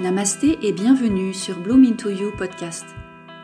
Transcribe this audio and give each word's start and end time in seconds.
Namasté 0.00 0.56
et 0.62 0.70
bienvenue 0.70 1.34
sur 1.34 1.58
Bloom 1.58 1.84
Into 1.84 2.08
You 2.08 2.30
podcast, 2.38 2.86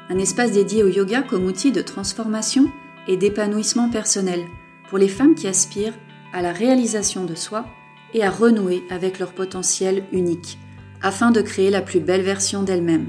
un 0.08 0.19
espace 0.19 0.53
dédié 0.53 0.85
au 0.85 0.88
yoga 0.88 1.22
comme 1.22 1.46
outil 1.46 1.72
de 1.72 1.83
transformation 1.83 2.71
et 3.08 3.17
d'épanouissement 3.17 3.90
personnel 3.90 4.45
pour 4.88 4.98
les 4.98 5.09
femmes 5.09 5.35
qui 5.35 5.48
aspirent 5.48 5.99
à 6.32 6.42
la 6.42 6.53
réalisation 6.53 7.24
de 7.24 7.35
soi 7.35 7.67
et 8.13 8.22
à 8.22 8.31
renouer 8.31 8.85
avec 8.88 9.19
leur 9.19 9.32
potentiel 9.32 10.04
unique, 10.13 10.60
afin 11.03 11.32
de 11.32 11.40
créer 11.40 11.71
la 11.71 11.82
plus 11.82 11.99
belle 11.99 12.22
version 12.22 12.63
d'elles-mêmes. 12.63 13.09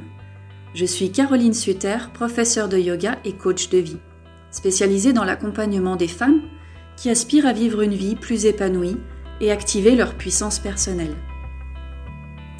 Je 0.73 0.85
suis 0.85 1.11
Caroline 1.11 1.53
Suter, 1.53 1.97
professeure 2.15 2.67
de 2.67 2.79
yoga 2.79 3.19
et 3.25 3.33
coach 3.33 3.69
de 3.69 3.77
vie, 3.77 3.99
spécialisée 4.49 5.13
dans 5.13 5.23
l'accompagnement 5.23 5.97
des 5.97 6.07
femmes 6.07 6.41
qui 6.97 7.11
aspirent 7.11 7.45
à 7.45 7.53
vivre 7.53 7.81
une 7.81 7.93
vie 7.93 8.15
plus 8.15 8.47
épanouie 8.47 8.97
et 9.39 9.51
activer 9.51 9.95
leur 9.95 10.15
puissance 10.15 10.57
personnelle. 10.57 11.15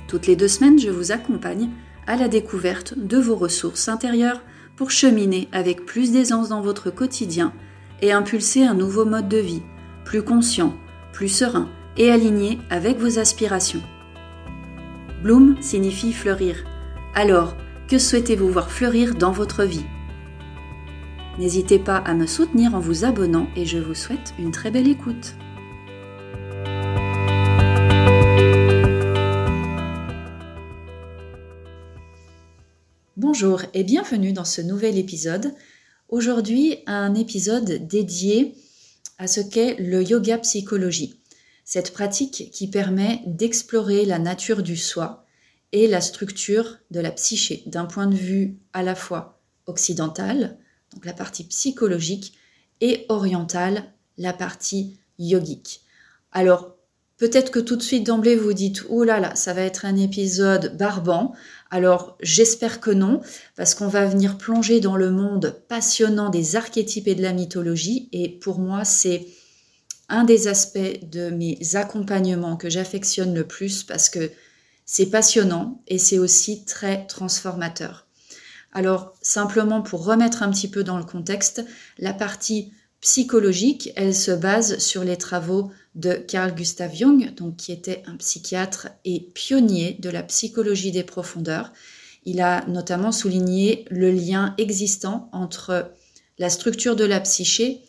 Toutes 0.08 0.28
les 0.28 0.36
deux 0.36 0.48
semaines, 0.48 0.80
je 0.80 0.90
vous 0.90 1.12
accompagne 1.12 1.70
à 2.08 2.16
la 2.16 2.28
découverte 2.28 2.94
de 2.98 3.18
vos 3.18 3.36
ressources 3.36 3.88
intérieures 3.90 4.42
pour 4.76 4.92
cheminer 4.92 5.48
avec 5.52 5.86
plus 5.86 6.12
d'aisance 6.12 6.50
dans 6.50 6.62
votre 6.62 6.92
quotidien 6.92 7.54
et 8.02 8.12
impulser 8.12 8.64
un 8.64 8.74
nouveau 8.74 9.06
mode 9.06 9.30
de 9.30 9.38
vie, 9.38 9.64
plus 10.04 10.22
conscient, 10.22 10.76
plus 11.14 11.30
serein 11.30 11.70
et 11.98 12.12
aligné 12.12 12.60
avec 12.70 13.00
vos 13.00 13.20
aspirations. 13.20 13.82
Bloom 15.24 15.56
signifie 15.62 16.14
fleurir. 16.14 16.64
Alors, 17.16 17.56
que 17.88 17.98
souhaitez-vous 17.98 18.50
voir 18.50 18.70
fleurir 18.70 19.16
dans 19.16 19.32
votre 19.32 19.64
vie? 19.64 19.86
N'hésitez 21.40 21.80
pas 21.80 21.98
à 21.98 22.14
me 22.14 22.28
soutenir 22.28 22.76
en 22.76 22.80
vous 22.80 23.06
abonnant 23.06 23.48
et 23.56 23.66
je 23.66 23.78
vous 23.78 23.96
souhaite 23.96 24.34
une 24.38 24.52
très 24.52 24.72
belle 24.72 24.88
écoute. 24.88 25.36
Bonjour 33.38 33.64
et 33.74 33.84
bienvenue 33.84 34.32
dans 34.32 34.46
ce 34.46 34.62
nouvel 34.62 34.98
épisode. 34.98 35.54
Aujourd'hui, 36.08 36.78
un 36.88 37.14
épisode 37.16 37.86
dédié 37.86 38.56
à 39.18 39.28
ce 39.28 39.42
qu'est 39.42 39.76
le 39.78 40.02
yoga 40.02 40.38
psychologie. 40.38 41.20
Cette 41.66 41.92
pratique 41.92 42.50
qui 42.54 42.70
permet 42.70 43.24
d'explorer 43.26 44.06
la 44.06 44.20
nature 44.20 44.64
du 44.64 44.78
soi 44.78 45.26
et 45.74 45.90
la 45.90 46.00
structure 46.00 46.78
de 46.92 47.02
la 47.02 47.12
psyché 47.12 47.64
d'un 47.66 47.84
point 47.84 48.08
de 48.08 48.16
vue 48.16 48.58
à 48.72 48.84
la 48.84 48.96
fois 48.96 49.42
occidental, 49.66 50.58
donc 50.94 51.04
la 51.04 51.12
partie 51.12 51.44
psychologique, 51.44 52.38
et 52.80 53.06
oriental, 53.10 53.92
la 54.18 54.32
partie 54.32 54.98
yogique. 55.20 55.82
Alors, 56.32 56.75
Peut-être 57.18 57.50
que 57.50 57.60
tout 57.60 57.78
de 57.78 57.82
suite 57.82 58.06
d'emblée 58.06 58.36
vous 58.36 58.54
dites 58.54 58.84
oh 58.90 59.04
là 59.04 59.20
là, 59.20 59.36
ça 59.36 59.54
va 59.54 59.62
être 59.62 59.86
un 59.86 59.96
épisode 59.96 60.76
barbant. 60.78 61.34
Alors 61.72 62.18
j'espère 62.22 62.82
que 62.82 62.92
non, 62.92 63.22
parce 63.56 63.74
qu'on 63.74 63.88
va 63.88 64.06
venir 64.06 64.38
plonger 64.38 64.82
dans 64.82 64.98
le 64.98 65.12
monde 65.12 65.62
passionnant 65.70 66.30
des 66.30 66.56
archétypes 66.58 67.08
et 67.08 67.16
de 67.16 67.22
la 67.22 67.32
mythologie. 67.32 68.10
Et 68.12 68.30
pour 68.30 68.60
moi, 68.60 68.84
c'est 68.84 69.28
un 70.10 70.26
des 70.26 70.48
aspects 70.48 71.00
de 71.10 71.30
mes 71.30 71.58
accompagnements 71.76 72.58
que 72.58 72.70
j'affectionne 72.70 73.34
le 73.34 73.48
plus 73.48 73.84
parce 73.84 74.10
que 74.10 74.32
c'est 74.86 75.08
passionnant 75.08 75.82
et 75.88 75.98
c'est 75.98 76.20
aussi 76.20 76.66
très 76.66 77.08
transformateur. 77.08 78.08
Alors 78.74 79.14
simplement 79.22 79.82
pour 79.82 80.06
remettre 80.06 80.44
un 80.44 80.52
petit 80.52 80.68
peu 80.68 80.84
dans 80.84 80.98
le 80.98 81.06
contexte, 81.06 81.64
la 81.98 82.14
partie 82.14 82.74
psychologique, 83.06 83.92
elle 83.96 84.16
se 84.16 84.32
base 84.32 84.80
sur 84.80 85.04
les 85.04 85.16
travaux 85.16 85.72
de 85.94 86.14
Carl 86.14 86.56
Gustav 86.56 86.92
Jung, 86.92 87.36
qui 87.56 87.72
était 87.72 88.02
un 88.08 88.16
psychiatre 88.16 88.88
et 89.06 89.30
pionnier 89.36 89.96
de 90.00 90.10
la 90.10 90.24
psychologie 90.24 90.92
des 90.92 91.04
profondeurs. 91.04 91.72
Il 92.24 92.42
a 92.42 92.66
notamment 92.66 93.12
souligné 93.12 93.86
le 93.92 94.10
lien 94.10 94.56
existant 94.58 95.30
entre 95.34 95.92
la 96.40 96.50
structure 96.50 96.96
de 96.96 97.06
la 97.06 97.20
psyché 97.20 97.82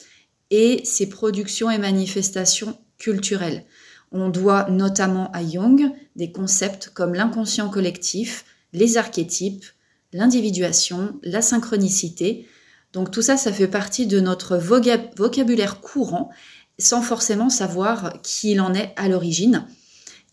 et 0.50 0.82
ses 0.84 1.08
productions 1.08 1.70
et 1.70 1.78
manifestations 1.78 2.76
culturelles. 2.98 3.64
On 4.12 4.28
doit 4.28 4.68
notamment 4.68 5.32
à 5.32 5.42
Jung 5.42 5.92
des 6.16 6.30
concepts 6.30 6.90
comme 6.92 7.14
l'inconscient 7.14 7.70
collectif, 7.70 8.44
les 8.74 8.98
archétypes, 8.98 9.64
l'individuation, 10.12 11.18
la 11.22 11.40
synchronicité. 11.40 12.46
Donc 12.92 13.10
tout 13.10 13.22
ça, 13.22 13.36
ça 13.36 13.52
fait 13.52 13.68
partie 13.68 14.06
de 14.06 14.20
notre 14.20 14.56
vocabulaire 14.56 15.80
courant 15.80 16.30
sans 16.78 17.02
forcément 17.02 17.48
savoir 17.48 18.20
qui 18.22 18.52
il 18.52 18.60
en 18.60 18.74
est 18.74 18.92
à 18.96 19.08
l'origine. 19.08 19.66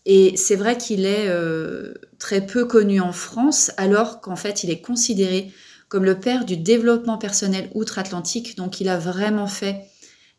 Et 0.06 0.36
c'est 0.36 0.56
vrai 0.56 0.76
qu'il 0.76 1.06
est 1.06 1.28
euh, 1.28 1.94
très 2.18 2.44
peu 2.44 2.66
connu 2.66 3.00
en 3.00 3.12
France, 3.12 3.70
alors 3.78 4.20
qu'en 4.20 4.36
fait 4.36 4.62
il 4.62 4.70
est 4.70 4.80
considéré 4.80 5.50
comme 5.88 6.04
le 6.04 6.18
père 6.18 6.44
du 6.44 6.56
développement 6.56 7.16
personnel 7.16 7.70
outre-Atlantique. 7.74 8.56
Donc 8.56 8.80
il 8.80 8.88
a 8.88 8.98
vraiment 8.98 9.46
fait 9.46 9.84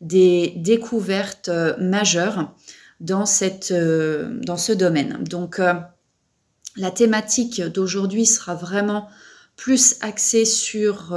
des 0.00 0.52
découvertes 0.56 1.48
euh, 1.48 1.76
majeures 1.78 2.54
dans, 3.00 3.26
cette, 3.26 3.72
euh, 3.72 4.38
dans 4.42 4.56
ce 4.56 4.72
domaine. 4.72 5.24
Donc 5.24 5.58
la 5.58 6.90
thématique 6.90 7.60
d'aujourd'hui 7.60 8.26
sera 8.26 8.54
vraiment 8.54 9.08
plus 9.56 9.96
axée 10.02 10.44
sur 10.44 11.16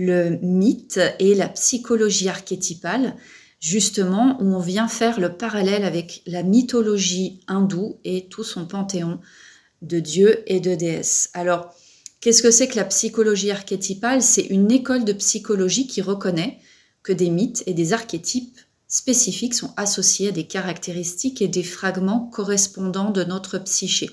le 0.00 0.38
mythe 0.42 1.00
et 1.18 1.34
la 1.34 1.48
psychologie 1.48 2.28
archétypale 2.28 3.16
justement 3.58 4.40
où 4.40 4.54
on 4.54 4.60
vient 4.60 4.86
faire 4.86 5.18
le 5.18 5.32
parallèle 5.32 5.84
avec 5.84 6.22
la 6.24 6.44
mythologie 6.44 7.40
hindoue 7.48 7.98
et 8.04 8.28
tout 8.28 8.44
son 8.44 8.64
panthéon 8.64 9.18
de 9.82 9.98
dieux 9.98 10.44
et 10.46 10.60
de 10.60 10.76
déesses. 10.76 11.30
Alors, 11.34 11.74
qu'est-ce 12.20 12.44
que 12.44 12.52
c'est 12.52 12.68
que 12.68 12.76
la 12.76 12.84
psychologie 12.84 13.50
archétypale? 13.50 14.22
C'est 14.22 14.42
une 14.42 14.70
école 14.70 15.04
de 15.04 15.12
psychologie 15.14 15.88
qui 15.88 16.00
reconnaît 16.00 16.60
que 17.02 17.12
des 17.12 17.30
mythes 17.30 17.64
et 17.66 17.74
des 17.74 17.92
archétypes 17.92 18.60
spécifiques 18.86 19.54
sont 19.54 19.74
associés 19.76 20.28
à 20.28 20.32
des 20.32 20.46
caractéristiques 20.46 21.42
et 21.42 21.48
des 21.48 21.64
fragments 21.64 22.30
correspondants 22.32 23.10
de 23.10 23.24
notre 23.24 23.58
psyché. 23.58 24.10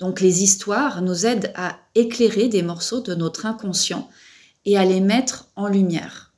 Donc 0.00 0.20
les 0.20 0.42
histoires 0.42 1.00
nous 1.00 1.26
aident 1.26 1.52
à 1.54 1.78
éclairer 1.94 2.48
des 2.48 2.62
morceaux 2.62 3.00
de 3.00 3.14
notre 3.14 3.46
inconscient 3.46 4.10
et 4.66 4.76
à 4.76 4.84
les 4.84 5.00
mettre 5.00 5.48
en 5.56 5.68
lumière. 5.68 6.34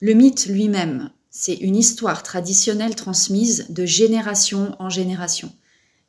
Le 0.00 0.14
mythe 0.14 0.46
lui-même, 0.46 1.10
c'est 1.30 1.54
une 1.54 1.76
histoire 1.76 2.22
traditionnelle 2.22 2.96
transmise 2.96 3.66
de 3.68 3.84
génération 3.84 4.74
en 4.78 4.88
génération, 4.88 5.52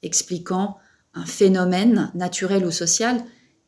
expliquant 0.02 0.78
un 1.14 1.26
phénomène 1.26 2.10
naturel 2.16 2.66
ou 2.66 2.72
social 2.72 3.24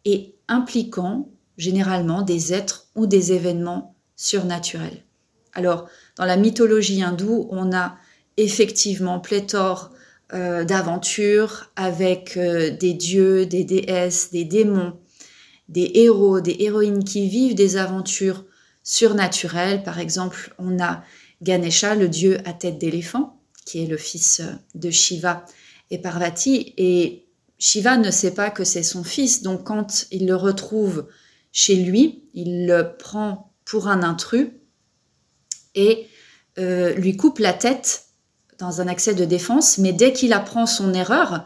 et 0.06 0.36
impliquant 0.48 1.30
généralement 1.58 2.22
des 2.22 2.54
êtres 2.54 2.88
ou 2.96 3.06
des 3.06 3.34
événements 3.34 3.96
surnaturels. 4.16 5.04
Alors, 5.54 5.88
dans 6.16 6.26
la 6.26 6.38
mythologie 6.38 7.04
hindoue, 7.04 7.48
on 7.52 7.76
a 7.76 7.98
effectivement 8.38 9.20
pléthore 9.20 9.92
euh, 10.34 10.64
d'aventures 10.64 11.70
avec 11.76 12.38
euh, 12.38 12.72
des 12.72 12.94
dieux, 12.94 13.46
des 13.46 13.64
déesses, 13.64 14.32
des 14.32 14.46
démons, 14.46 14.98
des 15.70 15.92
héros, 15.96 16.42
des 16.42 16.58
héroïnes 16.60 17.04
qui 17.04 17.28
vivent 17.30 17.56
des 17.56 17.78
aventures 17.78 18.46
surnaturel. 18.84 19.84
Par 19.84 20.00
exemple, 20.00 20.54
on 20.58 20.82
a 20.82 21.04
Ganesha, 21.42 21.96
le 21.96 22.10
dieu 22.10 22.40
à 22.46 22.54
tête 22.54 22.78
d'éléphant, 22.78 23.40
qui 23.66 23.84
est 23.84 23.88
le 23.88 23.98
fils 23.98 24.42
de 24.76 24.90
Shiva 24.90 25.46
et 25.92 25.98
Parvati. 25.98 26.74
Et 26.78 27.26
Shiva 27.58 27.98
ne 27.98 28.12
sait 28.12 28.34
pas 28.34 28.50
que 28.50 28.64
c'est 28.64 28.84
son 28.84 29.04
fils, 29.04 29.42
donc 29.42 29.64
quand 29.64 30.06
il 30.12 30.28
le 30.28 30.36
retrouve 30.36 31.08
chez 31.52 31.76
lui, 31.76 32.24
il 32.34 32.66
le 32.66 32.96
prend 32.98 33.54
pour 33.66 33.88
un 33.88 34.04
intrus 34.04 34.50
et 35.76 36.08
euh, 36.60 36.94
lui 36.94 37.16
coupe 37.16 37.40
la 37.40 37.54
tête 37.54 38.06
dans 38.60 38.82
un 38.82 38.88
accès 38.88 39.16
de 39.16 39.26
défense, 39.26 39.78
mais 39.78 39.94
dès 39.94 40.14
qu'il 40.14 40.34
apprend 40.34 40.66
son 40.66 40.94
erreur, 40.94 41.46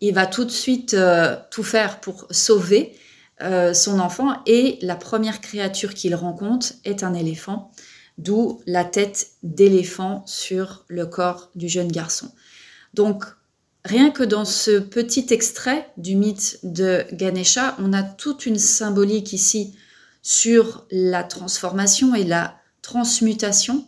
il 0.00 0.14
va 0.14 0.26
tout 0.26 0.44
de 0.44 0.50
suite 0.50 0.94
euh, 0.94 1.36
tout 1.50 1.62
faire 1.62 2.00
pour 2.00 2.26
sauver 2.30 2.96
euh, 3.42 3.72
son 3.74 4.00
enfant 4.00 4.42
et 4.46 4.78
la 4.82 4.96
première 4.96 5.40
créature 5.40 5.94
qu'il 5.94 6.14
rencontre 6.14 6.74
est 6.84 7.02
un 7.02 7.14
éléphant, 7.14 7.70
d'où 8.18 8.60
la 8.66 8.84
tête 8.84 9.30
d'éléphant 9.42 10.22
sur 10.26 10.84
le 10.88 11.06
corps 11.06 11.50
du 11.54 11.68
jeune 11.68 11.90
garçon. 11.90 12.30
Donc, 12.94 13.24
rien 13.84 14.10
que 14.10 14.22
dans 14.22 14.44
ce 14.44 14.78
petit 14.78 15.26
extrait 15.30 15.90
du 15.96 16.16
mythe 16.16 16.58
de 16.62 17.04
Ganesha, 17.12 17.76
on 17.78 17.92
a 17.92 18.02
toute 18.02 18.46
une 18.46 18.58
symbolique 18.58 19.32
ici 19.32 19.74
sur 20.22 20.86
la 20.90 21.24
transformation 21.24 22.14
et 22.14 22.24
la 22.24 22.58
transmutation, 22.82 23.86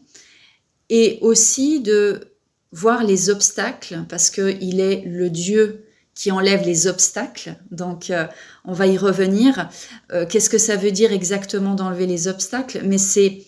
et 0.88 1.18
aussi 1.20 1.80
de 1.80 2.32
voir 2.72 3.04
les 3.04 3.28
obstacles, 3.28 4.04
parce 4.08 4.30
qu'il 4.30 4.80
est 4.80 5.02
le 5.04 5.28
Dieu 5.28 5.84
qui 6.14 6.30
enlève 6.30 6.64
les 6.64 6.86
obstacles. 6.86 7.56
Donc, 7.70 8.10
euh, 8.10 8.26
on 8.64 8.72
va 8.72 8.86
y 8.86 8.98
revenir. 8.98 9.68
Euh, 10.12 10.26
qu'est-ce 10.26 10.50
que 10.50 10.58
ça 10.58 10.76
veut 10.76 10.90
dire 10.90 11.12
exactement 11.12 11.74
d'enlever 11.74 12.06
les 12.06 12.28
obstacles? 12.28 12.82
Mais 12.84 12.98
c'est 12.98 13.44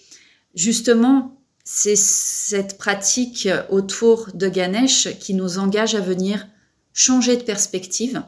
justement 0.54 1.40
c'est 1.66 1.96
cette 1.96 2.76
pratique 2.76 3.48
autour 3.70 4.28
de 4.34 4.48
Ganesh 4.48 5.18
qui 5.18 5.32
nous 5.32 5.58
engage 5.58 5.94
à 5.94 6.00
venir 6.00 6.46
changer 6.92 7.36
de 7.36 7.42
perspective 7.42 8.22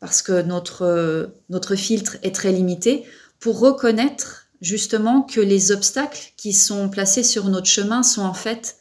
parce 0.00 0.22
que 0.22 0.42
notre, 0.42 1.34
notre 1.50 1.76
filtre 1.76 2.16
est 2.22 2.34
très 2.34 2.52
limité, 2.52 3.04
pour 3.38 3.60
reconnaître 3.60 4.48
justement 4.60 5.22
que 5.22 5.40
les 5.40 5.72
obstacles 5.72 6.32
qui 6.36 6.52
sont 6.52 6.88
placés 6.88 7.22
sur 7.22 7.48
notre 7.48 7.66
chemin 7.66 8.02
sont 8.02 8.22
en 8.22 8.34
fait 8.34 8.78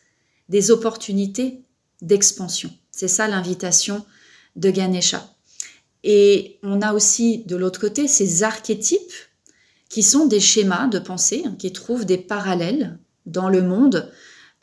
des 0.47 0.71
opportunités 0.71 1.61
d'expansion. 2.01 2.71
C'est 2.91 3.07
ça 3.07 3.27
l'invitation 3.27 4.05
de 4.59 4.69
Ganesha. 4.69 5.33
Et 6.03 6.59
on 6.63 6.81
a 6.81 6.93
aussi 6.93 7.43
de 7.45 7.55
l'autre 7.55 7.79
côté 7.79 8.07
ces 8.07 8.43
archétypes 8.43 9.13
qui 9.89 10.03
sont 10.03 10.27
des 10.27 10.39
schémas 10.39 10.87
de 10.87 10.99
pensée 10.99 11.43
hein, 11.45 11.55
qui 11.57 11.73
trouvent 11.73 12.05
des 12.05 12.17
parallèles 12.17 12.99
dans 13.25 13.49
le 13.49 13.61
monde, 13.61 14.11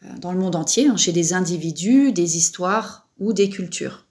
euh, 0.04 0.19
dans 0.19 0.32
le 0.32 0.38
monde 0.38 0.56
entier, 0.56 0.88
hein, 0.88 0.96
chez 0.96 1.12
des 1.12 1.32
individus, 1.32 2.12
des 2.12 2.37
histoires 2.37 3.08
ou 3.19 3.32
des 3.32 3.48
cultures. 3.48 4.06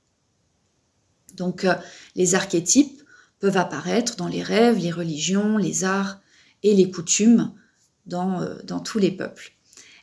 Donc 1.35 1.63
euh, 1.63 1.75
les 2.15 2.35
archétypes 2.35 3.01
peuvent 3.39 3.57
apparaître 3.57 4.15
dans 4.15 4.27
les 4.27 4.43
rêves, 4.43 4.77
les 4.77 4.91
religions, 4.91 5.57
les 5.57 5.83
arts 5.83 6.19
et 6.63 6.73
les 6.73 6.89
coutumes 6.89 7.53
dans, 8.05 8.41
euh, 8.41 8.55
dans 8.63 8.79
tous 8.79 8.99
les 8.99 9.11
peuples. 9.11 9.51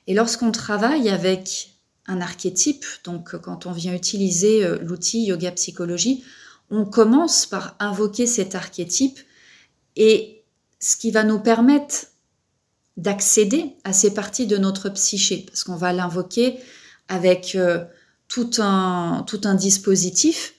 Et 0.07 0.15
lorsqu'on 0.15 0.51
travaille 0.51 1.09
avec 1.09 1.72
un 2.07 2.21
archétype, 2.21 2.85
donc 3.05 3.37
quand 3.39 3.67
on 3.67 3.73
vient 3.73 3.95
utiliser 3.95 4.67
l'outil 4.81 5.25
yoga 5.25 5.53
psychologie, 5.53 6.25
on 6.71 6.85
commence 6.85 7.47
par 7.47 7.77
invoquer 7.79 8.27
cet 8.27 8.55
archétype 8.55 9.19
et 9.95 10.43
ce 10.81 10.97
qui 10.97 11.11
va 11.11 11.23
nous 11.23 11.39
permettre 11.39 12.07
d'accéder 12.97 13.77
à 13.85 13.93
ces 13.93 14.13
parties 14.13 14.47
de 14.47 14.57
notre 14.57 14.89
psyché, 14.91 15.45
parce 15.47 15.65
qu'on 15.65 15.77
va 15.77 15.93
l'invoquer 15.93 16.59
avec 17.09 17.55
euh, 17.55 17.85
tout, 18.29 18.51
un, 18.59 19.25
tout 19.27 19.41
un 19.45 19.55
dispositif. 19.55 20.55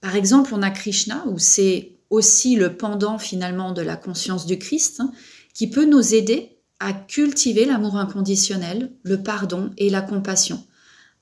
Par 0.00 0.16
exemple, 0.16 0.54
on 0.54 0.62
a 0.62 0.70
Krishna, 0.70 1.24
où 1.26 1.38
c'est 1.38 1.92
aussi 2.08 2.56
le 2.56 2.76
pendant 2.76 3.18
finalement 3.18 3.72
de 3.72 3.82
la 3.82 3.96
conscience 3.96 4.46
du 4.46 4.58
Christ, 4.58 5.00
hein, 5.00 5.12
qui 5.54 5.68
peut 5.68 5.84
nous 5.84 6.14
aider 6.14 6.58
à 6.80 6.92
cultiver 6.92 7.66
l'amour 7.66 7.96
inconditionnel, 7.96 8.92
le 9.02 9.22
pardon 9.22 9.70
et 9.76 9.90
la 9.90 10.00
compassion, 10.00 10.64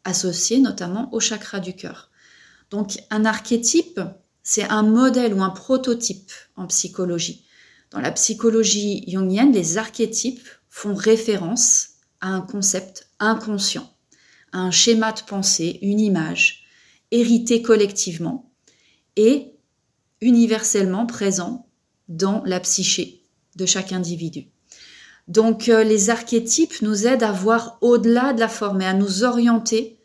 associés 0.09 0.59
notamment 0.59 1.09
au 1.13 1.21
chakra 1.21 1.61
du 1.61 1.75
cœur. 1.75 2.11
Donc 2.71 2.99
un 3.11 3.25
archétype, 3.25 4.01
c'est 4.43 4.69
un 4.69 4.83
modèle 4.83 5.35
ou 5.35 5.43
un 5.43 5.51
prototype 5.51 6.33
en 6.57 6.67
psychologie. 6.67 7.45
Dans 7.91 8.01
la 8.01 8.13
psychologie 8.13 9.05
jungienne, 9.09 9.53
les 9.53 9.79
archétypes 9.79 10.47
font 10.69 10.95
référence 10.95 11.91
à 12.21 12.29
un 12.29 12.41
concept 12.41 13.09
inconscient, 13.19 13.91
à 14.53 14.59
un 14.59 14.71
schéma 14.71 15.13
de 15.13 15.21
pensée, 15.21 15.79
une 15.83 16.01
image, 16.01 16.65
hérité 17.11 17.63
collectivement 17.63 18.51
et 19.17 19.55
universellement 20.21 21.07
présent 21.07 21.67
dans 22.09 22.43
la 22.45 22.61
psyché 22.61 23.25
de 23.57 23.67
chaque 23.67 23.93
individu. 23.93 24.49
Donc 25.27 25.69
euh, 25.69 25.85
les 25.85 26.11
archétypes 26.11 26.81
nous 26.81 27.07
aident 27.07 27.23
à 27.23 27.33
voir 27.33 27.79
au-delà 27.83 28.33
de 28.33 28.41
la 28.41 28.49
forme 28.49 28.81
et 28.81 28.87
à 28.87 28.95
nous 28.95 29.25
orienter 29.25 29.98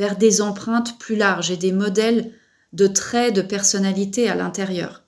vers 0.00 0.16
des 0.16 0.40
empreintes 0.40 0.98
plus 0.98 1.14
larges 1.14 1.50
et 1.50 1.58
des 1.58 1.72
modèles 1.72 2.32
de 2.72 2.86
traits 2.86 3.34
de 3.34 3.42
personnalité 3.42 4.30
à 4.30 4.34
l'intérieur. 4.34 5.04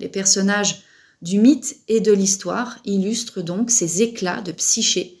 Les 0.00 0.08
personnages 0.08 0.82
du 1.22 1.38
mythe 1.38 1.76
et 1.86 2.00
de 2.00 2.10
l'histoire 2.10 2.80
illustrent 2.84 3.42
donc 3.42 3.70
ces 3.70 4.02
éclats 4.02 4.40
de 4.40 4.50
psyché 4.50 5.20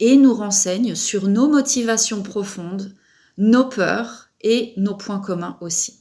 et 0.00 0.16
nous 0.16 0.34
renseignent 0.34 0.96
sur 0.96 1.28
nos 1.28 1.46
motivations 1.46 2.24
profondes, 2.24 2.96
nos 3.38 3.68
peurs 3.68 4.30
et 4.40 4.72
nos 4.76 4.96
points 4.96 5.20
communs 5.20 5.56
aussi. 5.60 6.00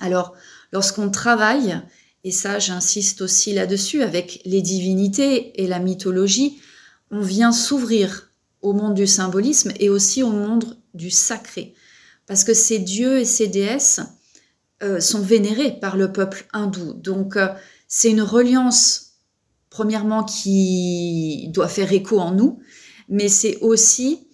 Alors, 0.00 0.34
lorsqu'on 0.70 1.10
travaille, 1.10 1.80
et 2.24 2.30
ça 2.30 2.58
j'insiste 2.58 3.22
aussi 3.22 3.54
là-dessus, 3.54 4.02
avec 4.02 4.42
les 4.44 4.60
divinités 4.60 5.62
et 5.62 5.66
la 5.66 5.78
mythologie, 5.78 6.60
on 7.10 7.22
vient 7.22 7.52
s'ouvrir 7.52 8.29
au 8.62 8.72
monde 8.72 8.94
du 8.94 9.06
symbolisme 9.06 9.72
et 9.78 9.88
aussi 9.88 10.22
au 10.22 10.30
monde 10.30 10.76
du 10.94 11.10
sacré. 11.10 11.74
Parce 12.26 12.44
que 12.44 12.54
ces 12.54 12.78
dieux 12.78 13.18
et 13.18 13.24
ces 13.24 13.48
déesses 13.48 14.00
euh, 14.82 15.00
sont 15.00 15.20
vénérés 15.20 15.72
par 15.80 15.96
le 15.96 16.12
peuple 16.12 16.46
hindou. 16.52 16.94
Donc, 16.94 17.36
euh, 17.36 17.48
c'est 17.88 18.10
une 18.10 18.22
reliance, 18.22 19.14
premièrement, 19.68 20.24
qui 20.24 21.48
doit 21.48 21.68
faire 21.68 21.92
écho 21.92 22.18
en 22.20 22.32
nous, 22.32 22.60
mais 23.08 23.28
c'est 23.28 23.56
aussi 23.58 24.28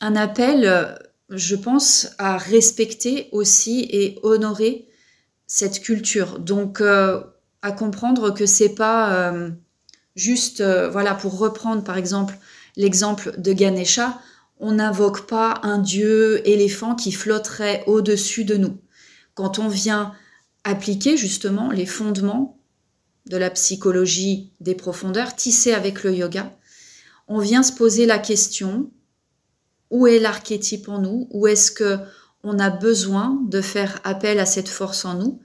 un 0.00 0.16
appel, 0.16 0.98
je 1.30 1.56
pense, 1.56 2.08
à 2.18 2.36
respecter 2.38 3.28
aussi 3.32 3.86
et 3.90 4.18
honorer 4.22 4.88
cette 5.46 5.80
culture. 5.80 6.38
Donc, 6.38 6.80
euh, 6.80 7.22
à 7.62 7.72
comprendre 7.72 8.32
que 8.32 8.46
c'est 8.46 8.74
pas 8.74 9.14
euh, 9.14 9.50
juste, 10.16 10.60
euh, 10.60 10.90
voilà, 10.90 11.14
pour 11.14 11.38
reprendre 11.38 11.84
par 11.84 11.96
exemple 11.96 12.36
l'exemple 12.76 13.34
de 13.38 13.52
Ganesha, 13.52 14.20
on 14.58 14.72
n'invoque 14.72 15.26
pas 15.26 15.60
un 15.62 15.78
dieu 15.78 16.46
éléphant 16.48 16.94
qui 16.94 17.12
flotterait 17.12 17.84
au-dessus 17.86 18.44
de 18.44 18.56
nous. 18.56 18.78
Quand 19.34 19.58
on 19.58 19.68
vient 19.68 20.14
appliquer 20.64 21.16
justement 21.16 21.70
les 21.70 21.86
fondements 21.86 22.58
de 23.26 23.36
la 23.36 23.50
psychologie 23.50 24.52
des 24.60 24.74
profondeurs, 24.74 25.34
tissés 25.34 25.72
avec 25.72 26.04
le 26.04 26.14
yoga, 26.14 26.56
on 27.26 27.38
vient 27.38 27.62
se 27.62 27.72
poser 27.72 28.06
la 28.06 28.18
question 28.18 28.90
où 29.90 30.06
est 30.06 30.18
l'archétype 30.18 30.88
en 30.88 30.98
nous? 30.98 31.28
Où 31.30 31.46
est-ce 31.46 31.70
que 31.70 31.98
on 32.42 32.58
a 32.58 32.70
besoin 32.70 33.40
de 33.48 33.60
faire 33.60 34.00
appel 34.04 34.38
à 34.38 34.46
cette 34.46 34.68
force 34.68 35.04
en 35.04 35.14
nous? 35.14 35.40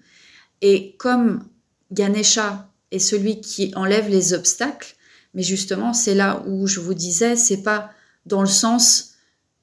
Et 0.61 0.95
comme 0.97 1.47
Ganesha 1.91 2.69
est 2.91 2.99
celui 2.99 3.41
qui 3.41 3.71
enlève 3.75 4.09
les 4.09 4.33
obstacles, 4.33 4.95
mais 5.33 5.43
justement 5.43 5.93
c'est 5.93 6.15
là 6.15 6.43
où 6.47 6.67
je 6.67 6.79
vous 6.79 6.93
disais, 6.93 7.35
c'est 7.35 7.63
pas 7.63 7.91
dans 8.25 8.41
le 8.41 8.47
sens 8.47 9.09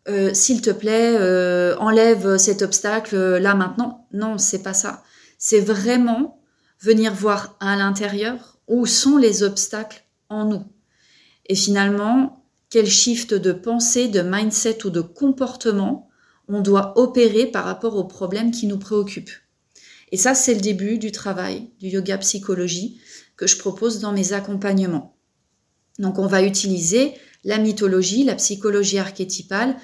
euh, 0.09 0.33
s'il 0.35 0.61
te 0.61 0.71
plaît, 0.71 1.17
euh, 1.19 1.77
enlève 1.79 2.37
cet 2.37 2.63
obstacle 2.63 3.17
euh, 3.17 3.41
là 3.41 3.55
maintenant. 3.55 4.07
Non, 4.13 4.39
c'est 4.39 4.63
pas 4.63 4.75
ça. 4.75 5.03
C'est 5.39 5.61
vraiment 5.61 6.41
venir 6.81 7.13
voir 7.13 7.57
à 7.59 7.77
l'intérieur 7.77 8.59
où 8.69 8.87
sont 8.87 9.17
les 9.17 9.43
obstacles 9.43 10.05
en 10.29 10.45
nous. 10.45 10.65
Et 11.47 11.57
finalement, 11.57 12.45
quel 12.71 12.87
shift 12.87 13.35
de 13.35 13.53
pensée, 13.53 14.09
de 14.09 14.23
mindset 14.23 14.87
ou 14.87 14.91
de 14.91 15.01
comportement 15.01 16.09
on 16.49 16.61
doit 16.61 16.97
opérer 16.97 17.47
par 17.47 17.65
rapport 17.65 17.97
aux 17.97 18.05
problèmes 18.05 18.53
qui 18.53 18.69
nous 18.69 18.79
préoccupent. 18.79 19.33
Et 20.13 20.17
ça, 20.17 20.35
c'est 20.37 20.55
le 20.55 20.61
début 20.61 20.99
du 20.99 21.11
travail 21.11 21.71
du 21.81 21.89
yoga 21.89 22.19
psychologie 22.19 23.01
que 23.37 23.49
je 23.49 23.59
propose 23.59 23.99
dans 23.99 24.13
mes 24.13 24.33
accompagnements. 24.33 25.16
Donc, 25.99 26.19
on 26.19 26.27
va 26.27 26.43
utiliser 26.43 27.15
la 27.45 27.59
mythologie, 27.59 28.25
la 28.25 28.35
psychologie 28.35 28.99
archétypale 28.99 29.77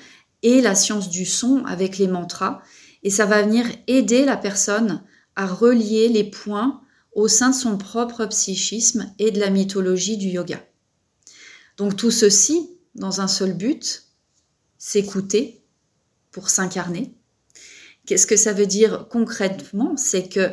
et 0.42 0.61
la 0.61 0.75
science 0.75 1.09
du 1.09 1.25
son 1.25 1.64
avec 1.64 1.99
les 1.99 2.09
mantras. 2.09 2.61
Et 3.02 3.11
ça 3.11 3.26
va 3.26 3.42
venir 3.42 3.66
aider 3.87 4.25
la 4.25 4.37
personne 4.37 5.02
à 5.37 5.47
relier 5.47 6.09
les 6.09 6.25
points 6.25 6.83
au 7.14 7.28
sein 7.28 7.50
de 7.50 7.54
son 7.54 7.78
propre 7.78 8.26
psychisme 8.26 9.12
et 9.19 9.31
de 9.31 9.40
la 9.40 9.50
mythologie 9.50 10.16
du 10.16 10.28
yoga. 10.28 10.64
Donc 11.76 11.97
tout 11.97 12.11
ceci 12.11 12.71
dans 12.95 13.21
un 13.21 13.28
seul 13.28 13.54
but, 13.54 14.04
s'écouter 14.78 15.62
pour 16.31 16.50
s'incarner. 16.50 17.14
Qu'est-ce 18.07 18.26
que 18.26 18.37
ça 18.37 18.52
veut 18.52 18.66
dire 18.66 19.07
concrètement? 19.11 19.97
C'est 19.97 20.28
que 20.28 20.50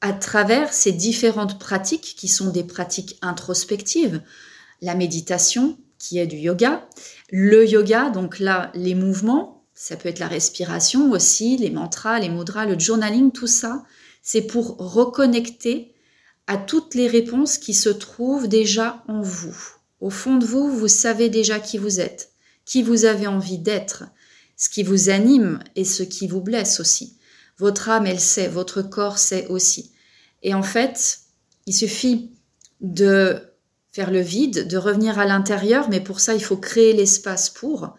à 0.00 0.12
travers 0.12 0.72
ces 0.72 0.92
différentes 0.92 1.58
pratiques 1.58 2.14
qui 2.16 2.28
sont 2.28 2.50
des 2.50 2.64
pratiques 2.64 3.18
introspectives, 3.22 4.22
la 4.80 4.94
méditation 4.94 5.78
qui 5.98 6.18
est 6.18 6.26
du 6.26 6.36
yoga, 6.36 6.88
le 7.30 7.68
yoga, 7.68 8.10
donc 8.10 8.38
là 8.38 8.70
les 8.74 8.94
mouvements, 8.94 9.64
ça 9.74 9.96
peut 9.96 10.08
être 10.08 10.18
la 10.18 10.28
respiration 10.28 11.10
aussi, 11.10 11.56
les 11.56 11.70
mantras, 11.70 12.18
les 12.18 12.28
mudras, 12.28 12.66
le 12.66 12.78
journaling, 12.78 13.32
tout 13.32 13.46
ça, 13.46 13.84
c'est 14.22 14.42
pour 14.42 14.76
reconnecter 14.78 15.94
à 16.46 16.56
toutes 16.56 16.94
les 16.94 17.06
réponses 17.06 17.58
qui 17.58 17.74
se 17.74 17.88
trouvent 17.88 18.48
déjà 18.48 19.02
en 19.08 19.22
vous. 19.22 19.56
Au 20.00 20.10
fond 20.10 20.36
de 20.36 20.44
vous, 20.44 20.68
vous 20.68 20.88
savez 20.88 21.28
déjà 21.28 21.60
qui 21.60 21.78
vous 21.78 22.00
êtes, 22.00 22.32
qui 22.64 22.82
vous 22.82 23.04
avez 23.04 23.26
envie 23.26 23.58
d'être, 23.58 24.04
ce 24.56 24.68
qui 24.68 24.82
vous 24.82 25.10
anime 25.10 25.60
et 25.76 25.84
ce 25.84 26.02
qui 26.02 26.26
vous 26.26 26.40
blesse 26.40 26.80
aussi. 26.80 27.16
Votre 27.58 27.88
âme, 27.88 28.06
elle 28.06 28.20
sait, 28.20 28.48
votre 28.48 28.82
corps 28.82 29.18
sait 29.18 29.46
aussi. 29.48 29.92
Et 30.42 30.54
en 30.54 30.62
fait, 30.62 31.20
il 31.66 31.74
suffit 31.74 32.32
de 32.80 33.49
faire 33.92 34.10
le 34.10 34.20
vide, 34.20 34.68
de 34.68 34.76
revenir 34.76 35.18
à 35.18 35.26
l'intérieur, 35.26 35.88
mais 35.88 36.00
pour 36.00 36.20
ça, 36.20 36.34
il 36.34 36.42
faut 36.42 36.56
créer 36.56 36.92
l'espace 36.92 37.50
pour, 37.50 37.96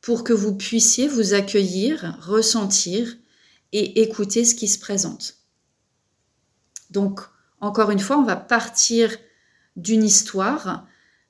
pour 0.00 0.24
que 0.24 0.32
vous 0.32 0.54
puissiez 0.54 1.08
vous 1.08 1.34
accueillir, 1.34 2.18
ressentir 2.20 3.16
et 3.72 4.02
écouter 4.02 4.44
ce 4.44 4.54
qui 4.54 4.68
se 4.68 4.78
présente. 4.78 5.36
Donc, 6.90 7.20
encore 7.60 7.90
une 7.90 7.98
fois, 7.98 8.18
on 8.18 8.24
va 8.24 8.36
partir 8.36 9.16
d'une 9.76 10.04
histoire, 10.04 10.86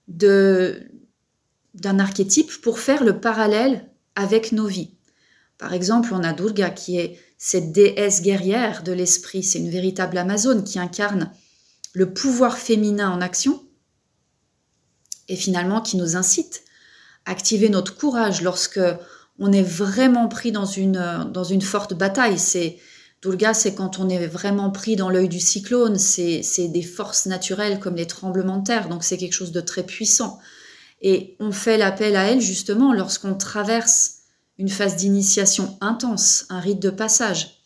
d'un 0.09 0.79
archétype 1.99 2.61
pour 2.61 2.81
faire 2.81 3.05
le 3.05 3.21
parallèle 3.21 3.89
avec 4.15 4.53
nos 4.53 4.67
vies. 4.67 4.95
Par 5.59 5.73
exemple, 5.73 6.13
on 6.13 6.25
a 6.25 6.33
Durga 6.33 6.71
qui 6.71 6.99
est 6.99 7.19
cette 7.39 7.73
déesse 7.73 8.23
guerrière 8.23 8.83
de 8.83 8.93
l'esprit, 8.93 9.43
c'est 9.43 9.59
une 9.59 9.71
véritable 9.71 10.19
Amazone 10.19 10.65
qui 10.65 10.79
incarne 10.79 11.33
le 11.93 12.13
pouvoir 12.13 12.59
féminin 12.59 13.11
en 13.11 13.21
action 13.21 13.63
et 15.29 15.37
finalement 15.37 15.81
qui 15.81 15.97
nous 15.97 16.17
incite 16.17 16.63
à 17.25 17.33
activer 17.33 17.69
notre 17.69 17.97
courage 17.97 18.43
lorsque 18.43 18.81
on 19.39 19.53
est 19.53 19.63
vraiment 19.63 20.29
pris 20.29 20.53
dans 20.53 20.65
une, 20.65 21.31
dans 21.33 21.45
une 21.45 21.63
forte 21.63 21.95
bataille. 21.95 22.39
C'est 22.39 22.79
Durga, 23.23 23.55
c'est 23.55 23.75
quand 23.75 24.01
on 24.01 24.09
est 24.09 24.27
vraiment 24.27 24.71
pris 24.71 24.97
dans 24.97 25.09
l'œil 25.09 25.29
du 25.29 25.39
cyclone, 25.39 25.97
c'est 25.97 26.69
des 26.69 26.83
forces 26.83 27.27
naturelles 27.27 27.79
comme 27.79 27.95
les 27.95 28.07
tremblements 28.07 28.59
de 28.59 28.65
terre, 28.65 28.89
donc 28.89 29.05
c'est 29.05 29.17
quelque 29.17 29.33
chose 29.33 29.53
de 29.53 29.61
très 29.61 29.85
puissant. 29.85 30.41
Et 31.03 31.37
on 31.39 31.53
fait 31.53 31.79
l'appel 31.79 32.17
à 32.17 32.31
elle 32.31 32.41
justement 32.41 32.93
lorsqu'on 32.93 33.35
traverse 33.35 34.23
une 34.59 34.69
phase 34.69 34.97
d'initiation 34.97 35.77
intense, 35.81 36.47
un 36.49 36.61
rite 36.61 36.81
de 36.81 36.91
passage. 36.91 37.63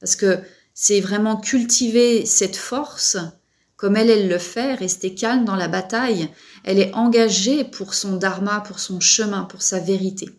Parce 0.00 0.16
que 0.16 0.40
c'est 0.74 1.00
vraiment 1.00 1.36
cultiver 1.36 2.26
cette 2.26 2.56
force, 2.56 3.16
comme 3.76 3.96
elle, 3.96 4.10
elle 4.10 4.28
le 4.28 4.38
fait, 4.38 4.74
rester 4.74 5.14
calme 5.14 5.44
dans 5.44 5.56
la 5.56 5.68
bataille. 5.68 6.28
Elle 6.64 6.78
est 6.78 6.94
engagée 6.94 7.64
pour 7.64 7.94
son 7.94 8.16
dharma, 8.16 8.60
pour 8.60 8.78
son 8.78 9.00
chemin, 9.00 9.44
pour 9.44 9.62
sa 9.62 9.80
vérité. 9.80 10.30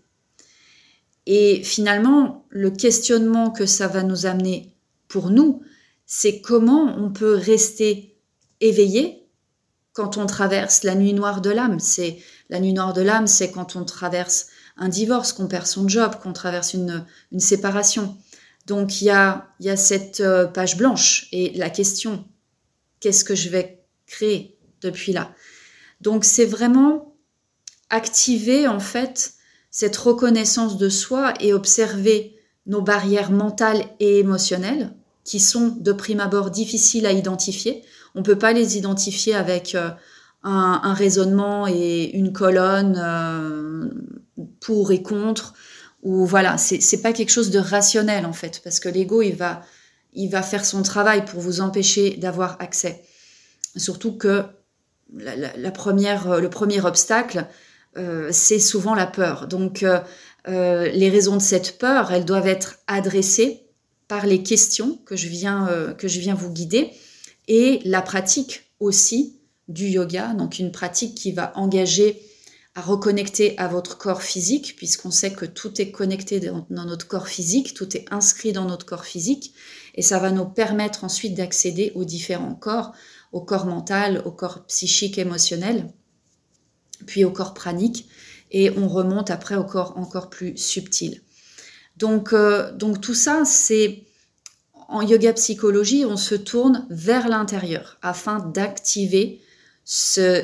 Et 1.28 1.62
finalement, 1.64 2.46
le 2.50 2.72
questionnement 2.72 3.52
que 3.52 3.66
ça 3.66 3.88
va 3.88 4.02
nous 4.02 4.26
amener 4.26 4.74
pour 5.08 5.30
nous, 5.30 5.62
c'est 6.06 6.42
comment 6.42 6.96
on 6.98 7.12
peut 7.12 7.36
rester 7.36 8.18
éveillé 8.62 9.28
quand 9.94 10.18
on 10.18 10.26
traverse 10.26 10.84
la 10.84 10.96
nuit 10.96 11.14
noire 11.14 11.42
de 11.42 11.50
l'âme. 11.50 11.80
C'est 11.80 12.18
la 12.50 12.60
nuit 12.60 12.74
noire 12.74 12.94
de 12.94 13.02
l'âme, 13.02 13.28
c'est 13.28 13.52
quand 13.52 13.76
on 13.76 13.84
traverse 13.84 14.48
un 14.78 14.90
divorce, 14.90 15.34
qu'on 15.34 15.48
perd 15.48 15.66
son 15.66 15.88
job, 15.88 16.16
qu'on 16.22 16.34
traverse 16.34 16.74
une, 16.74 17.06
séparation. 17.40 18.16
Donc 18.68 19.02
il 19.02 19.06
y 19.06 19.10
a, 19.10 19.48
cette 19.76 20.22
euh, 20.22 20.46
page 20.46 20.78
blanche 20.78 21.28
et 21.32 21.52
la 21.58 21.70
question, 21.70 22.26
qu'est-ce 23.00 23.24
que 23.24 23.36
je 23.36 23.50
vais 23.50 23.84
créer 24.06 24.58
depuis 24.82 25.14
là 25.14 25.34
Donc 26.02 26.24
c'est 26.26 26.46
vraiment 26.46 27.16
activer 27.90 28.68
en 28.68 28.80
fait 28.80 29.34
cette 29.72 29.98
reconnaissance 29.98 30.78
de 30.78 30.90
soi 30.90 31.34
et 31.40 31.54
observer 31.54 32.36
nos 32.66 32.82
barrières 32.82 33.32
mentales 33.32 33.86
et 34.00 34.20
émotionnelles 34.20 34.94
qui 35.24 35.40
sont 35.40 35.76
de 35.80 35.92
prime 35.92 36.20
abord 36.20 36.52
difficiles 36.52 37.06
à 37.06 37.12
identifier. 37.12 37.84
On 38.16 38.20
ne 38.20 38.24
peut 38.24 38.38
pas 38.38 38.54
les 38.54 38.78
identifier 38.78 39.36
avec 39.36 39.76
euh, 39.76 39.90
un, 40.44 40.94
raisonnement 40.94 41.68
et 41.68 42.10
une 42.14 42.32
colonne 42.32 42.98
euh, 42.98 43.90
pour 44.62 44.92
et 44.92 45.02
contre. 45.02 45.54
Ou 46.04 46.26
voilà, 46.26 46.58
c'est 46.58 47.02
pas 47.02 47.12
quelque 47.12 47.32
chose 47.32 47.50
de 47.50 47.60
rationnel 47.60 48.26
en 48.26 48.34
fait, 48.34 48.62
parce 48.64 48.80
que 48.80 48.88
l'ego 48.88 49.22
il 49.22 49.36
va, 49.36 49.62
il 50.18 50.30
va 50.30 50.42
faire 50.42 50.66
son 50.66 50.84
travail 50.84 51.24
pour 51.26 51.40
vous 51.40 51.62
empêcher 51.62 52.18
d'avoir 52.18 52.58
accès. 52.60 53.04
Surtout 53.76 54.18
que 54.18 54.44
la, 55.14 55.72
première, 55.72 56.42
le 56.42 56.50
premier 56.50 56.84
obstacle, 56.84 57.46
euh, 57.96 58.30
c'est 58.34 58.60
souvent 58.60 58.96
la 58.96 59.08
peur. 59.08 59.48
Donc, 59.48 59.86
les 60.48 61.10
raisons 61.10 61.36
de 61.36 61.42
cette 61.42 61.78
peur, 61.78 62.12
elles 62.12 62.26
doivent 62.26 62.48
être 62.48 62.80
adressées 62.88 63.64
par 64.08 64.26
les 64.26 64.44
questions 64.44 64.98
que 65.06 65.16
je 65.16 65.28
viens, 65.28 65.94
que 65.98 66.08
je 66.08 66.20
viens 66.20 66.36
vous 66.36 66.52
guider 66.52 66.92
et 67.48 67.82
la 67.86 68.02
pratique 68.02 68.64
aussi 68.80 69.40
du 69.68 69.88
yoga, 69.88 70.34
donc 70.34 70.60
une 70.60 70.72
pratique 70.72 71.16
qui 71.16 71.32
va 71.32 71.52
engager 71.56 72.22
à 72.78 72.82
reconnecter 72.82 73.58
à 73.58 73.68
votre 73.68 73.98
corps 73.98 74.22
physique, 74.22 74.76
puisqu'on 74.76 75.10
sait 75.10 75.34
que 75.34 75.46
tout 75.46 75.82
est 75.82 75.90
connecté 75.90 76.40
dans, 76.40 76.64
notre 76.70 77.08
corps 77.08 77.28
physique, 77.28 77.74
tout 77.74 77.98
est 77.98 78.06
inscrit 78.12 78.52
dans 78.52 78.66
notre 78.66 78.86
corps 78.86 79.04
physique, 79.04 79.56
et 79.96 80.04
ça 80.04 80.20
va 80.20 80.30
nous 80.30 80.46
permettre 80.46 81.04
ensuite 81.04 81.34
d'accéder 81.34 81.92
aux 81.96 82.06
différents 82.06 82.54
corps, 82.54 82.94
au 83.32 83.42
corps 83.42 83.66
mental, 83.66 84.22
au 84.26 84.32
corps 84.32 84.64
psychique, 84.68 85.18
émotionnel, 85.18 85.92
puis 87.08 87.26
au 87.26 87.32
corps 87.32 87.56
pranique, 87.56 88.08
et 88.52 88.70
on 88.70 88.88
remonte 88.88 89.32
après 89.32 89.56
au 89.56 89.64
corps 89.64 89.98
encore 89.98 90.30
plus 90.30 90.56
subtil. 90.56 91.24
Donc, 91.96 92.32
euh, 92.32 92.72
donc 92.74 93.02
tout 93.02 93.16
ça, 93.16 93.44
c'est 93.44 94.04
en 94.88 95.02
yoga 95.02 95.34
psychologie, 95.34 96.06
on 96.06 96.16
se 96.16 96.36
tourne 96.36 96.86
vers 96.92 97.28
l'intérieur 97.28 97.98
afin 98.04 98.38
d'activer 98.38 99.42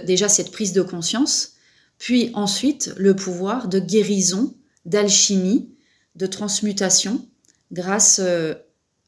déjà 0.07 0.29
cette 0.29 0.51
prise 0.51 0.73
de 0.73 0.81
conscience, 0.81 1.52
puis 1.97 2.31
ensuite 2.33 2.93
le 2.97 3.15
pouvoir 3.15 3.67
de 3.67 3.79
guérison, 3.79 4.55
d'alchimie, 4.85 5.69
de 6.15 6.25
transmutation 6.25 7.27
grâce 7.71 8.19
euh, 8.19 8.53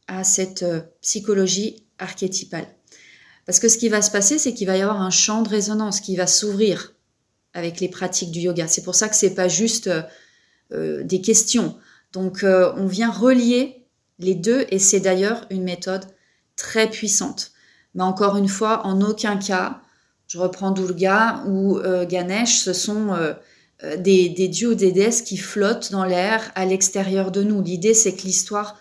à 0.07 0.23
cette 0.23 0.63
euh, 0.63 0.81
psychologie 1.01 1.83
archétypale. 1.99 2.67
Parce 3.45 3.59
que 3.59 3.69
ce 3.69 3.77
qui 3.77 3.89
va 3.89 4.01
se 4.01 4.11
passer, 4.11 4.39
c'est 4.39 4.53
qu'il 4.53 4.67
va 4.67 4.77
y 4.77 4.81
avoir 4.81 5.01
un 5.01 5.11
champ 5.11 5.41
de 5.41 5.49
résonance 5.49 5.99
qui 5.99 6.15
va 6.15 6.25
s'ouvrir 6.25 6.93
avec 7.53 7.79
les 7.79 7.89
pratiques 7.89 8.31
du 8.31 8.39
yoga. 8.39 8.67
C'est 8.67 8.83
pour 8.83 8.95
ça 8.95 9.07
que 9.07 9.15
c'est 9.15 9.35
pas 9.35 9.47
juste 9.47 9.89
euh, 10.71 11.03
des 11.03 11.21
questions. 11.21 11.77
Donc 12.11 12.43
on 12.43 12.87
vient 12.87 13.11
relier 13.11 13.85
les 14.19 14.35
deux, 14.35 14.65
et 14.69 14.79
c'est 14.79 15.01
d'ailleurs 15.01 15.45
une 15.49 15.63
méthode 15.63 16.05
très 16.55 16.89
puissante. 16.89 17.51
Mais 17.93 18.03
encore 18.03 18.37
une 18.37 18.47
fois, 18.47 18.85
en 18.85 19.01
aucun 19.01 19.37
cas, 19.37 19.81
je 20.27 20.39
reprends 20.39 20.71
Durga 20.71 21.43
ou 21.47 21.77
euh, 21.77 22.05
Ganesh, 22.05 22.57
ce 22.57 22.73
sont 22.73 23.13
euh, 23.13 23.33
euh, 23.83 23.97
des, 23.97 24.29
dieux 24.29 24.69
ou 24.69 24.75
des 24.75 24.91
déesses 24.91 25.21
qui 25.21 25.37
flottent 25.37 25.91
dans 25.91 26.05
l'air 26.05 26.51
à 26.55 26.65
l'extérieur 26.65 27.31
de 27.31 27.43
nous. 27.43 27.61
L'idée, 27.61 27.93
c'est 27.93 28.15
que 28.15 28.23
l'histoire, 28.23 28.79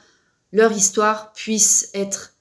leur 0.53 0.73
histoire, 0.73 1.33
puisse 1.33 1.91
être 1.93 2.35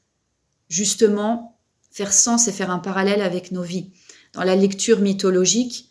justement 0.69 1.59
faire 1.91 2.13
sens 2.13 2.47
et 2.47 2.51
faire 2.51 2.71
un 2.71 2.79
parallèle 2.79 3.21
avec 3.21 3.51
nos 3.51 3.61
vies. 3.61 3.91
Dans 4.33 4.43
la 4.43 4.55
lecture 4.55 4.99
mythologique, 4.99 5.89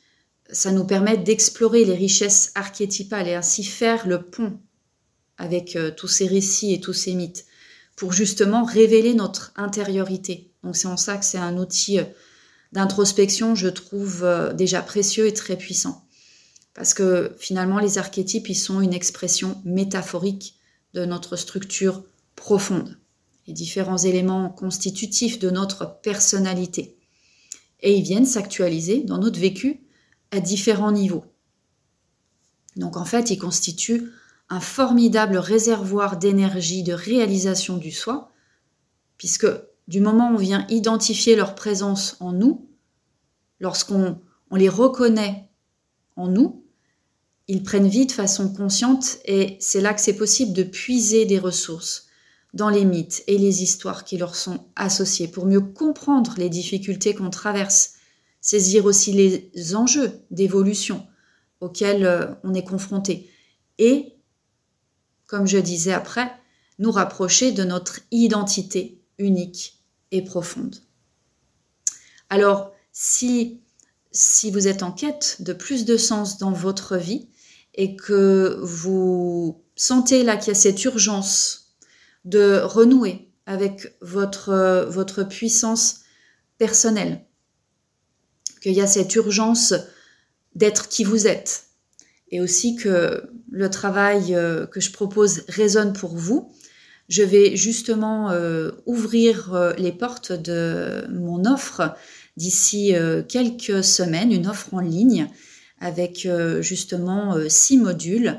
ça 0.50 0.73
nous 0.73 0.85
permet 0.85 1.16
d'explorer 1.16 1.85
les 1.85 1.95
richesses 1.95 2.50
archétypales 2.54 3.28
et 3.28 3.35
ainsi 3.35 3.62
faire 3.62 4.07
le 4.07 4.23
pont 4.23 4.59
avec 5.38 5.78
tous 5.97 6.09
ces 6.09 6.26
récits 6.26 6.73
et 6.73 6.81
tous 6.81 6.92
ces 6.92 7.14
mythes, 7.14 7.47
pour 7.97 8.12
justement 8.12 8.64
révéler 8.64 9.14
notre 9.14 9.52
intériorité. 9.57 10.50
Donc 10.62 10.76
c'est 10.76 10.88
en 10.88 10.97
ça 10.97 11.16
que 11.16 11.25
c'est 11.25 11.38
un 11.38 11.57
outil 11.57 12.00
d'introspection, 12.73 13.55
je 13.55 13.69
trouve 13.69 14.25
euh, 14.25 14.52
déjà 14.52 14.83
précieux 14.83 15.26
et 15.26 15.35
très 15.35 15.57
puissant. 15.57 16.05
Parce 16.75 16.95
que 16.95 17.35
finalement, 17.38 17.79
les 17.79 17.99
archétypes, 17.99 18.49
ils 18.49 18.55
sont 18.55 18.81
une 18.81 18.95
expression 18.95 19.61
métaphorique 19.64 20.57
de 20.95 21.05
notre 21.05 21.37
structure 21.37 22.02
profonde, 22.35 22.99
les 23.47 23.52
différents 23.52 23.99
éléments 23.99 24.49
constitutifs 24.49 25.38
de 25.38 25.50
notre 25.50 26.00
personnalité. 26.00 26.97
Et 27.81 27.95
ils 27.95 28.02
viennent 28.02 28.26
s'actualiser 28.26 29.02
dans 29.02 29.19
notre 29.19 29.38
vécu 29.38 29.81
à 30.31 30.41
différents 30.41 30.93
niveaux. 30.93 31.25
Donc 32.76 32.97
en 32.97 33.05
fait, 33.05 33.31
ils 33.31 33.38
constituent 33.38 34.11
un 34.49 34.61
formidable 34.61 35.37
réservoir 35.37 36.17
d'énergie, 36.17 36.83
de 36.83 36.93
réalisation 36.93 37.76
du 37.76 37.91
soi, 37.91 38.31
puisque 39.19 39.47
du 39.89 40.01
moment 40.01 40.31
où 40.31 40.35
on 40.35 40.39
vient 40.39 40.67
identifier 40.69 41.37
leur 41.37 41.55
présence 41.55 42.17
en 42.21 42.33
nous, 42.33 42.69
lorsqu'on 43.61 44.21
on 44.51 44.57
les 44.57 44.69
reconnaît 44.69 45.49
en 46.17 46.29
nous, 46.29 46.65
ils 47.49 47.62
prennent 47.62 47.89
vie 47.89 48.07
de 48.07 48.12
façon 48.12 48.53
consciente 48.53 49.19
et 49.25 49.57
c'est 49.61 49.81
là 49.81 49.95
que 49.95 50.01
c'est 50.01 50.17
possible 50.17 50.53
de 50.53 50.62
puiser 50.62 51.27
des 51.27 51.39
ressources 51.39 52.07
dans 52.55 52.69
les 52.69 52.85
mythes 52.85 53.25
et 53.27 53.39
les 53.39 53.62
histoires 53.62 54.05
qui 54.05 54.19
leur 54.19 54.37
sont 54.37 54.67
associées 54.77 55.29
pour 55.29 55.47
mieux 55.47 55.61
comprendre 55.61 56.35
les 56.37 56.49
difficultés 56.49 57.15
qu'on 57.15 57.31
traverse, 57.31 57.95
saisir 58.41 58.85
aussi 58.85 59.12
les 59.12 59.75
enjeux 59.75 60.12
d'évolution 60.31 61.07
auxquels 61.61 62.05
euh, 62.05 62.27
on 62.45 62.55
est 62.55 62.65
confronté 62.65 63.31
et 63.79 64.12
comme 65.33 65.47
je 65.47 65.57
disais 65.57 65.95
après, 65.95 66.31
nous 66.79 66.91
rapprocher 66.91 67.53
de 67.53 67.65
notre 67.65 68.01
identité 68.11 69.01
unique 69.23 69.83
et 70.11 70.23
profonde. 70.23 70.76
Alors, 72.29 72.73
si, 72.93 73.61
si 74.11 74.50
vous 74.50 74.69
êtes 74.69 74.83
en 74.83 74.93
quête 74.93 75.37
de 75.41 75.52
plus 75.52 75.85
de 75.85 75.97
sens 75.97 76.38
dans 76.38 76.52
votre 76.52 76.97
vie 76.97 77.29
et 77.75 77.97
que 77.97 78.59
vous 78.62 79.62
sentez 79.76 80.23
là 80.23 80.37
qu'il 80.37 80.49
y 80.49 80.57
a 80.57 80.59
cette 80.59 80.85
urgence 80.85 81.75
de 82.25 82.61
renouer 82.62 83.31
avec 83.47 83.97
votre, 84.00 84.87
votre 84.91 85.25
puissance 85.25 86.00
personnelle, 86.59 87.25
qu'il 88.61 88.75
y 88.75 88.81
a 88.81 88.87
cette 88.87 89.14
urgence 89.14 89.75
d'être 90.55 90.88
qui 90.88 91.05
vous 91.05 91.26
êtes, 91.26 91.67
et 92.31 92.41
aussi 92.41 92.76
que 92.76 93.31
le 93.50 93.71
travail 93.71 94.35
euh, 94.35 94.67
que 94.67 94.81
je 94.81 94.93
propose 94.93 95.43
résonne 95.49 95.93
pour 95.93 96.17
vous, 96.17 96.52
je 97.12 97.23
vais 97.23 97.57
justement 97.57 98.31
euh, 98.31 98.71
ouvrir 98.87 99.52
euh, 99.52 99.75
les 99.76 99.92
portes 99.92 100.33
de 100.33 101.07
mon 101.11 101.45
offre 101.45 101.95
d'ici 102.38 102.95
quelques 103.28 103.85
semaines, 103.85 104.33
une 104.33 104.47
offre 104.47 104.73
en 104.73 104.81
ligne 104.81 105.28
avec 105.81 106.26
justement 106.61 107.37
six 107.50 107.76
modules 107.76 108.38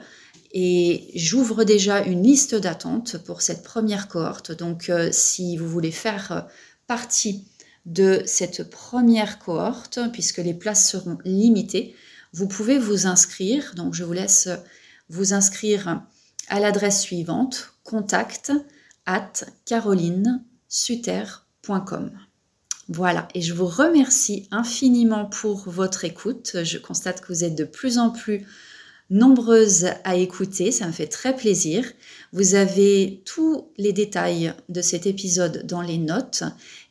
Et 0.51 1.11
j'ouvre 1.13 1.63
déjà 1.63 2.01
une 2.01 2.23
liste 2.23 2.55
d'attente 2.55 3.17
pour 3.19 3.43
cette 3.43 3.61
première 3.61 4.07
cohorte. 4.07 4.51
Donc 4.51 4.89
euh, 4.89 5.09
si 5.11 5.55
vous 5.57 5.67
voulez 5.67 5.91
faire 5.91 6.47
partie 6.87 7.45
de 7.85 8.23
cette 8.25 8.71
première 8.71 9.37
cohorte, 9.37 9.99
puisque 10.11 10.39
les 10.39 10.55
places 10.55 10.89
seront 10.89 11.19
limitées, 11.23 11.93
vous 12.33 12.47
pouvez 12.47 12.79
vous 12.79 13.05
inscrire. 13.05 13.73
Donc 13.75 13.93
je 13.93 14.03
vous 14.03 14.13
laisse 14.13 14.49
vous 15.09 15.33
inscrire 15.33 16.01
à 16.47 16.59
l'adresse 16.59 17.01
suivante 17.01 17.73
contact 17.83 18.51
at 19.05 19.31
carolinesuter.com. 19.65 22.11
Voilà, 22.89 23.29
et 23.33 23.41
je 23.41 23.53
vous 23.53 23.67
remercie 23.67 24.47
infiniment 24.51 25.25
pour 25.25 25.69
votre 25.69 26.05
écoute. 26.05 26.57
Je 26.63 26.77
constate 26.77 27.21
que 27.21 27.33
vous 27.33 27.43
êtes 27.43 27.55
de 27.55 27.63
plus 27.63 27.97
en 27.97 28.09
plus 28.09 28.45
nombreuses 29.09 29.87
à 30.03 30.15
écouter, 30.15 30.71
ça 30.71 30.87
me 30.87 30.91
fait 30.91 31.07
très 31.07 31.35
plaisir. 31.35 31.85
Vous 32.31 32.55
avez 32.55 33.21
tous 33.25 33.69
les 33.77 33.93
détails 33.93 34.53
de 34.69 34.81
cet 34.81 35.05
épisode 35.05 35.65
dans 35.65 35.81
les 35.81 35.97
notes 35.97 36.43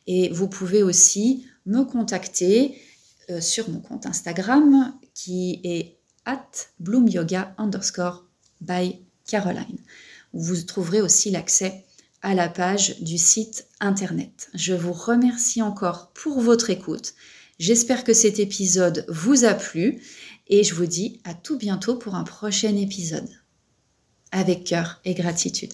et 0.07 0.29
vous 0.29 0.47
pouvez 0.47 0.83
aussi 0.83 1.45
me 1.65 1.83
contacter 1.83 2.79
euh, 3.29 3.41
sur 3.41 3.69
mon 3.69 3.79
compte 3.79 4.05
Instagram 4.05 4.93
qui 5.13 5.59
est 5.63 5.97
at 6.25 6.49
bloomyoga 6.79 7.53
underscore 7.57 8.25
by 8.61 9.02
Caroline. 9.27 9.79
Vous 10.33 10.61
trouverez 10.63 11.01
aussi 11.01 11.31
l'accès 11.31 11.85
à 12.21 12.33
la 12.33 12.49
page 12.49 13.01
du 13.01 13.17
site 13.17 13.67
internet. 13.79 14.49
Je 14.53 14.73
vous 14.73 14.93
remercie 14.93 15.61
encore 15.61 16.11
pour 16.13 16.39
votre 16.39 16.69
écoute. 16.69 17.13
J'espère 17.59 18.03
que 18.03 18.13
cet 18.13 18.39
épisode 18.39 19.05
vous 19.09 19.45
a 19.45 19.53
plu 19.53 20.01
et 20.47 20.63
je 20.63 20.73
vous 20.73 20.87
dis 20.87 21.21
à 21.23 21.33
tout 21.33 21.57
bientôt 21.57 21.95
pour 21.95 22.15
un 22.15 22.23
prochain 22.23 22.75
épisode. 22.75 23.29
Avec 24.31 24.63
cœur 24.63 25.01
et 25.05 25.13
gratitude. 25.13 25.73